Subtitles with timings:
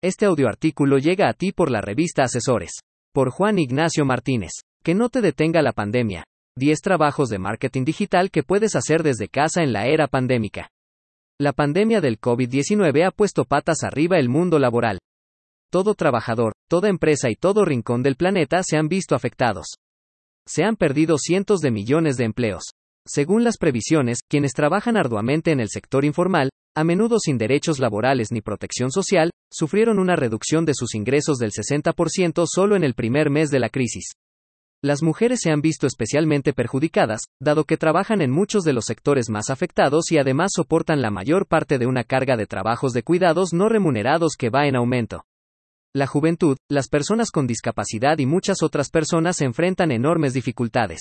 [0.00, 2.70] Este audioartículo llega a ti por la revista Asesores.
[3.12, 4.52] Por Juan Ignacio Martínez.
[4.84, 6.22] Que no te detenga la pandemia.
[6.56, 10.68] 10 trabajos de marketing digital que puedes hacer desde casa en la era pandémica.
[11.40, 15.00] La pandemia del COVID-19 ha puesto patas arriba el mundo laboral.
[15.68, 19.66] Todo trabajador, toda empresa y todo rincón del planeta se han visto afectados.
[20.46, 22.62] Se han perdido cientos de millones de empleos.
[23.04, 28.30] Según las previsiones, quienes trabajan arduamente en el sector informal, a menudo sin derechos laborales
[28.30, 33.30] ni protección social, sufrieron una reducción de sus ingresos del 60% solo en el primer
[33.30, 34.12] mes de la crisis.
[34.80, 39.28] Las mujeres se han visto especialmente perjudicadas, dado que trabajan en muchos de los sectores
[39.28, 43.52] más afectados y además soportan la mayor parte de una carga de trabajos de cuidados
[43.52, 45.24] no remunerados que va en aumento.
[45.96, 51.00] La juventud, las personas con discapacidad y muchas otras personas se enfrentan enormes dificultades.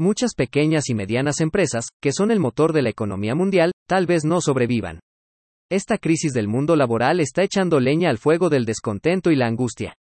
[0.00, 4.24] Muchas pequeñas y medianas empresas, que son el motor de la economía mundial, tal vez
[4.24, 5.00] no sobrevivan.
[5.72, 9.96] Esta crisis del mundo laboral está echando leña al fuego del descontento y la angustia.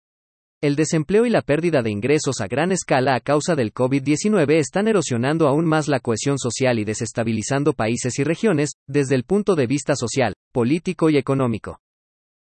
[0.62, 4.90] El desempleo y la pérdida de ingresos a gran escala a causa del COVID-19 están
[4.90, 9.66] erosionando aún más la cohesión social y desestabilizando países y regiones, desde el punto de
[9.66, 11.80] vista social, político y económico.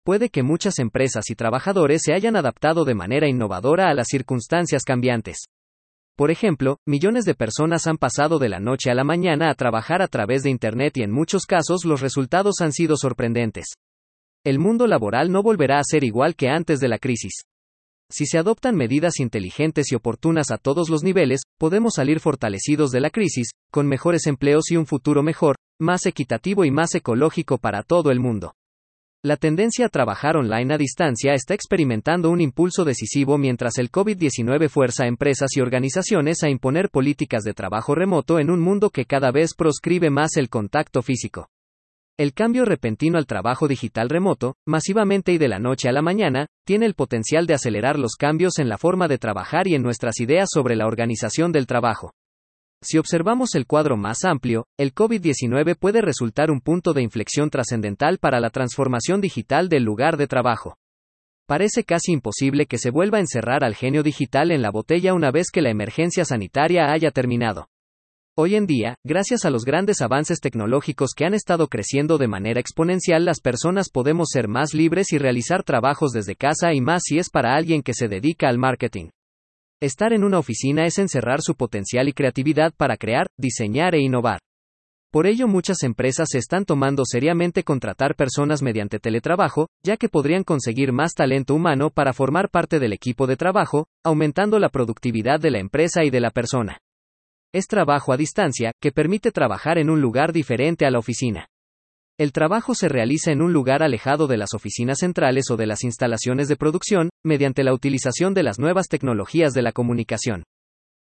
[0.05, 4.83] Puede que muchas empresas y trabajadores se hayan adaptado de manera innovadora a las circunstancias
[4.83, 5.47] cambiantes.
[6.19, 10.01] Por ejemplo, millones de personas han pasado de la noche a la mañana a trabajar
[10.01, 13.67] a través de Internet y en muchos casos los resultados han sido sorprendentes.
[14.43, 17.43] El mundo laboral no volverá a ser igual que antes de la crisis.
[18.11, 22.99] Si se adoptan medidas inteligentes y oportunas a todos los niveles, podemos salir fortalecidos de
[22.99, 27.81] la crisis, con mejores empleos y un futuro mejor, más equitativo y más ecológico para
[27.81, 28.55] todo el mundo.
[29.21, 34.69] La tendencia a trabajar online a distancia está experimentando un impulso decisivo mientras el COVID-19
[34.69, 39.03] fuerza a empresas y organizaciones a imponer políticas de trabajo remoto en un mundo que
[39.03, 41.49] cada vez proscribe más el contacto físico.
[42.17, 46.47] El cambio repentino al trabajo digital remoto, masivamente y de la noche a la mañana,
[46.65, 50.21] tiene el potencial de acelerar los cambios en la forma de trabajar y en nuestras
[50.21, 52.13] ideas sobre la organización del trabajo.
[52.81, 58.19] Si observamos el cuadro más amplio, el COVID-19 puede resultar un punto de inflexión trascendental
[58.19, 60.77] para la transformación digital del lugar de trabajo.
[61.45, 65.29] Parece casi imposible que se vuelva a encerrar al genio digital en la botella una
[65.29, 67.67] vez que la emergencia sanitaria haya terminado.
[68.37, 72.61] Hoy en día, gracias a los grandes avances tecnológicos que han estado creciendo de manera
[72.61, 77.17] exponencial, las personas podemos ser más libres y realizar trabajos desde casa y más si
[77.17, 79.09] es para alguien que se dedica al marketing.
[79.81, 84.41] Estar en una oficina es encerrar su potencial y creatividad para crear, diseñar e innovar.
[85.09, 90.91] Por ello muchas empresas están tomando seriamente contratar personas mediante teletrabajo, ya que podrían conseguir
[90.91, 95.59] más talento humano para formar parte del equipo de trabajo, aumentando la productividad de la
[95.59, 96.79] empresa y de la persona.
[97.53, 101.47] Es trabajo a distancia, que permite trabajar en un lugar diferente a la oficina.
[102.19, 105.85] El trabajo se realiza en un lugar alejado de las oficinas centrales o de las
[105.85, 110.43] instalaciones de producción, mediante la utilización de las nuevas tecnologías de la comunicación.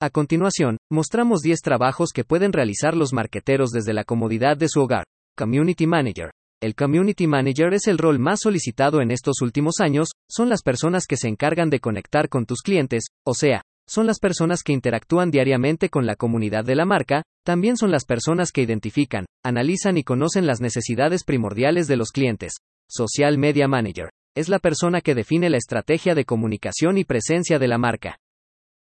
[0.02, 4.82] A continuación, mostramos 10 trabajos que pueden realizar los marqueteros desde la comodidad de su
[4.82, 5.04] hogar.
[5.38, 6.32] Community Manager.
[6.60, 11.06] El Community Manager es el rol más solicitado en estos últimos años, son las personas
[11.06, 15.32] que se encargan de conectar con tus clientes, o sea, son las personas que interactúan
[15.32, 20.04] diariamente con la comunidad de la marca, también son las personas que identifican, analizan y
[20.04, 22.54] conocen las necesidades primordiales de los clientes.
[22.90, 24.10] Social Media Manager.
[24.36, 28.18] Es la persona que define la estrategia de comunicación y presencia de la marca.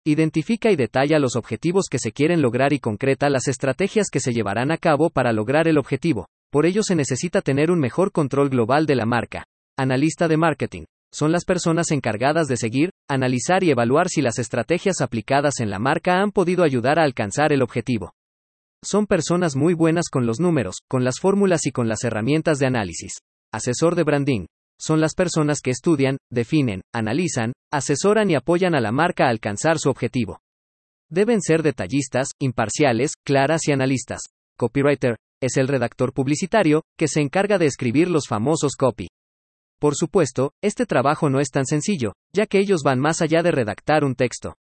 [0.06, 4.34] Identifica y detalla los objetivos que se quieren lograr y concreta las estrategias que se
[4.34, 6.28] llevarán a cabo para lograr el objetivo.
[6.52, 9.46] Por ello se necesita tener un mejor control global de la marca.
[9.78, 15.00] Analista de marketing son las personas encargadas de seguir, analizar y evaluar si las estrategias
[15.00, 18.14] aplicadas en la marca han podido ayudar a alcanzar el objetivo.
[18.84, 22.66] Son personas muy buenas con los números, con las fórmulas y con las herramientas de
[22.66, 23.14] análisis.
[23.54, 24.46] Asesor de branding.
[24.80, 29.78] Son las personas que estudian, definen, analizan, asesoran y apoyan a la marca a alcanzar
[29.78, 30.40] su objetivo.
[31.10, 34.22] Deben ser detallistas, imparciales, claras y analistas.
[34.58, 35.16] Copywriter.
[35.42, 39.08] Es el redactor publicitario, que se encarga de escribir los famosos copy.
[39.84, 43.52] Por supuesto, este trabajo no es tan sencillo, ya que ellos van más allá de
[43.52, 44.56] redactar un texto.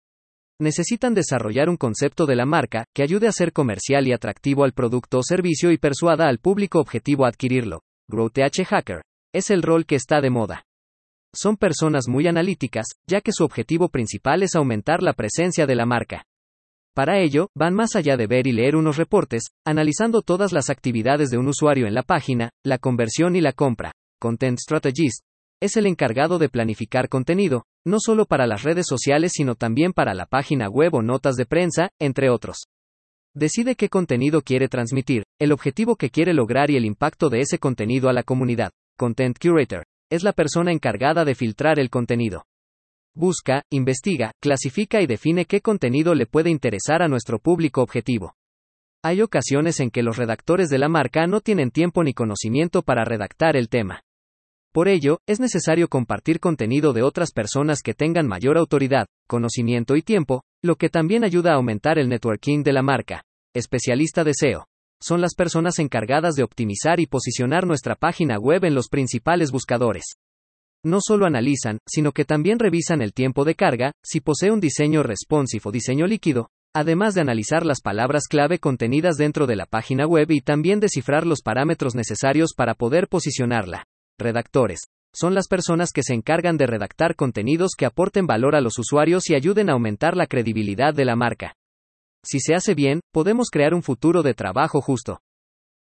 [0.61, 4.75] Necesitan desarrollar un concepto de la marca, que ayude a ser comercial y atractivo al
[4.75, 7.81] producto o servicio y persuada al público objetivo a adquirirlo.
[8.09, 9.03] Growth Hacker.
[9.35, 10.63] Es el rol que está de moda.
[11.35, 15.85] Son personas muy analíticas, ya que su objetivo principal es aumentar la presencia de la
[15.85, 16.23] marca.
[16.95, 21.31] Para ello, van más allá de ver y leer unos reportes, analizando todas las actividades
[21.31, 25.25] de un usuario en la página, la conversión y la compra, Content Strategist,
[25.61, 30.15] es el encargado de planificar contenido, no solo para las redes sociales sino también para
[30.15, 32.69] la página web o notas de prensa, entre otros.
[33.35, 37.59] Decide qué contenido quiere transmitir, el objetivo que quiere lograr y el impacto de ese
[37.59, 38.73] contenido a la comunidad.
[38.97, 39.85] Content Curator.
[40.11, 42.45] es la persona encargada de filtrar el contenido.
[43.15, 48.35] Busca, investiga, clasifica y define qué contenido le puede interesar a nuestro público objetivo.
[49.05, 53.05] Hay ocasiones en que los redactores de la marca no tienen tiempo ni conocimiento para
[53.05, 54.03] redactar el tema.
[54.73, 60.03] Por ello, es necesario compartir contenido de otras personas que tengan mayor autoridad, conocimiento y
[60.03, 63.23] tiempo, lo que también ayuda a aumentar el networking de la marca.
[63.55, 64.67] Especialista de SEO.
[65.01, 70.05] Son las personas encargadas de optimizar y posicionar nuestra página web en los principales buscadores.
[70.85, 75.03] No solo analizan, sino que también revisan el tiempo de carga, si posee un diseño
[75.03, 80.07] responsive o diseño líquido, además de analizar las palabras clave contenidas dentro de la página
[80.07, 83.88] web y también descifrar los parámetros necesarios para poder posicionarla.
[84.19, 84.81] Redactores.
[85.15, 89.31] Son las personas que se encargan de redactar contenidos que aporten valor a los usuarios
[89.31, 91.55] y ayuden a aumentar la credibilidad de la marca.
[92.25, 95.21] Si se hace bien, podemos crear un futuro de trabajo justo.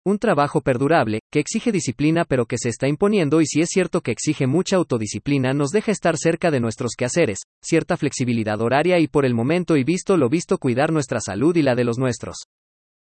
[0.04, 4.00] Un trabajo perdurable, que exige disciplina pero que se está imponiendo y si es cierto
[4.00, 9.06] que exige mucha autodisciplina nos deja estar cerca de nuestros quehaceres, cierta flexibilidad horaria y
[9.06, 12.36] por el momento y visto lo visto cuidar nuestra salud y la de los nuestros.